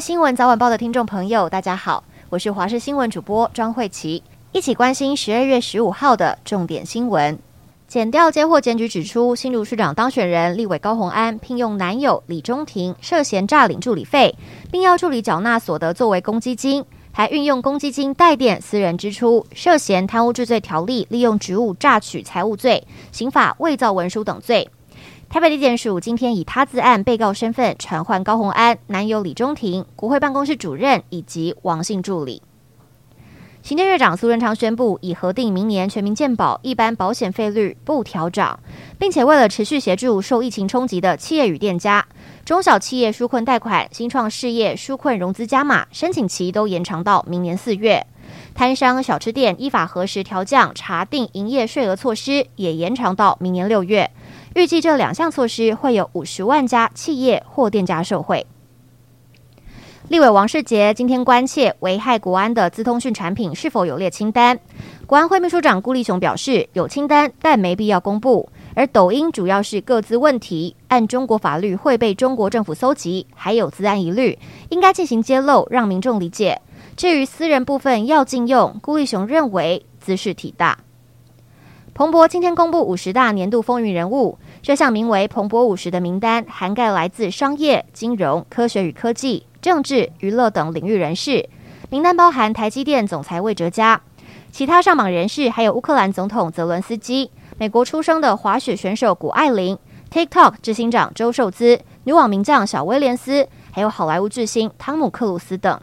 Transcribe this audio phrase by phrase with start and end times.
[0.00, 4.22] 新闻早晚报的听众朋友，大家好，我是华视新闻主播庄慧琪，
[4.52, 7.36] 一起关心十二月十五号的重点新闻。
[7.88, 14.36] 检调接获检举指出，新竹市长当选人立委高虹安聘用男友李中庭涉嫌诈领助理费，
[14.70, 16.84] 并要助理缴纳所得作为公积金。
[17.10, 24.70] 还运用公积金代垫私人支出，涉嫌贪污治罪条例利用职务诈取财物罪、刑法伪造文书等罪。
[25.30, 32.40] 台北地检署今天以他自案被告身份传唤高虹安、男友李中庭、国会办公室主任以及王姓助理。
[33.60, 38.58] 行政院长苏贞昌宣布，已核定明年全民健保一般保险费率不调涨，
[38.98, 42.06] 并且为了持续协助受疫情冲击的企业与店家。
[42.46, 48.06] 中小企业纾困贷款、新创事业纾困融资加码申请期都延长到明年四月，
[48.54, 54.10] 摊商小吃店依法核实调降查定营业税额措施也延长到明年六月。
[54.54, 58.46] 预计这两项措施会有五十万家企业或店家受惠。
[60.08, 64.58] 立委王世杰今天关切危害国安的资通讯产品是否有列清单，
[65.06, 68.48] 国安会秘书长顾立雄表示有清单，但没必要公布。
[68.74, 74.38] 而抖音主要是各自问题，按中国法律会被中国政府搜集，还有资安疑虑，
[74.70, 76.62] 应该进行揭露，让民众理解。
[76.96, 80.78] 至于私人部分要禁用，顾立雄认为兹事体大。
[81.98, 91.48] 彭博今天公布五十大年度风云人物，这项名为“彭博五十”的名单涵盖来自商业、金融、科学与科技、政治、娱乐等领域人士，
[91.90, 94.00] 名单包含台积电总裁魏哲嘉，
[94.52, 97.32] 其他上榜人士还有乌克兰总统泽伦斯基。
[97.56, 99.76] 美国出生的滑雪选手谷爱凌
[100.12, 105.80] ，TikTok 执行长周受资，女网名将小威廉斯，还有好莱坞巨星汤姆克鲁斯等。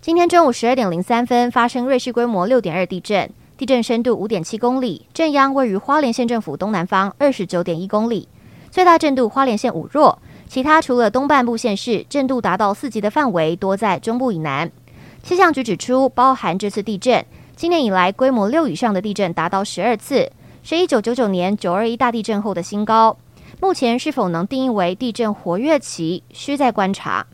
[0.00, 8.28] 今天中午十二点零三分发生瑞士规模六点二地震，地震深度五点七公里，震央位于花莲县政府东南方二十九点一公里，
[8.68, 14.72] 最大震度花莲县五弱，其他除了东半部县市震度达到四级的范围多在中部以南。
[15.22, 17.24] 气象局指出，包含这次地震。
[17.54, 20.32] 今年以来，规模六以上的地震达到十二次，
[20.64, 23.16] 是一九九九年九二一大地震后的新高。
[23.60, 27.24] 目前是否能定义为地震活跃期，需再观察。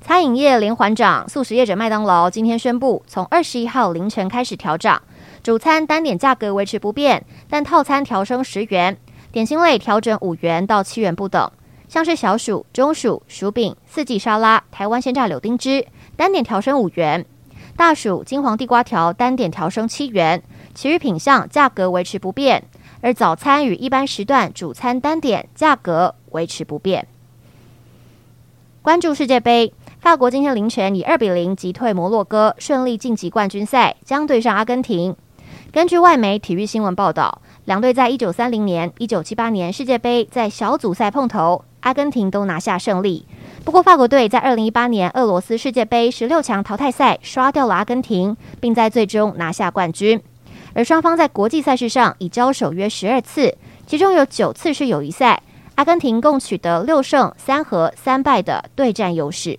[0.00, 5.00] 餐饮业连环涨，速食业者麦当劳今天宣布，从二十一号凌晨开始调涨，
[5.42, 8.96] 主餐单点价格维持不变，但套餐调升十元，
[9.30, 11.50] 点心类调整五元到七元不等。
[11.86, 17.24] 像是小薯、中薯、薯饼、四季沙拉、台湾鲜榨柳丁汁，单点调升五元。
[17.76, 20.42] 大薯金黄地瓜条单点调升七元，
[20.74, 22.64] 其余品项价格维持不变。
[23.02, 27.06] 而早餐与一般时段主餐单点价格维持不变。
[28.82, 35.14] 关注世界杯，法国今天凌晨以二比零击退摩洛哥，顺利晋级冠军赛，将对上阿根廷。
[35.70, 43.26] 根据外媒体育新闻报道，两队在一九三零年、一九七八年世界杯在小组赛碰头，阿根廷都拿下胜利。
[43.62, 50.18] 不过，法国队在二零一八年俄罗斯世界杯十六强淘汰赛刷掉了阿根廷，并在最终拿下冠军。
[50.72, 53.54] 而双方在国际赛事上已交手约十二次，
[53.86, 55.42] 其中有九次是友谊赛。
[55.74, 59.58] 阿根廷共取得六胜三和三败的对战优势。